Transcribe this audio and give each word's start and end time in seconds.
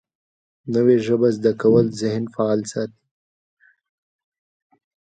نوې 0.73 0.97
ژبه 1.05 1.29
زده 1.37 1.51
کول 1.61 1.85
ذهن 2.01 2.23
فعال 2.33 2.61
ساتي 2.71 3.03